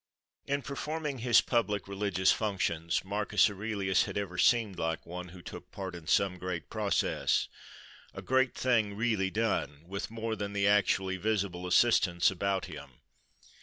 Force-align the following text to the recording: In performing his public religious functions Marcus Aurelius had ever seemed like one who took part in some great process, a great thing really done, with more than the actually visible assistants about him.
In 0.47 0.63
performing 0.63 1.19
his 1.19 1.41
public 1.41 1.87
religious 1.87 2.31
functions 2.31 3.05
Marcus 3.05 3.51
Aurelius 3.51 4.05
had 4.05 4.17
ever 4.17 4.35
seemed 4.35 4.79
like 4.79 5.05
one 5.05 5.27
who 5.27 5.43
took 5.43 5.69
part 5.71 5.93
in 5.93 6.07
some 6.07 6.39
great 6.39 6.71
process, 6.71 7.47
a 8.11 8.23
great 8.23 8.55
thing 8.55 8.95
really 8.95 9.29
done, 9.29 9.83
with 9.85 10.09
more 10.09 10.35
than 10.35 10.53
the 10.53 10.67
actually 10.67 11.17
visible 11.17 11.67
assistants 11.67 12.31
about 12.31 12.65
him. 12.65 12.93